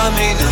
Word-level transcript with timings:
coming 0.00 0.49